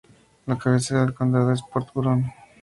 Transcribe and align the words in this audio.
La 0.47 0.57
cabecera 0.57 1.01
del 1.01 1.13
condado 1.13 1.51
es 1.51 1.61
Port 1.61 1.89
Huron. 1.95 2.25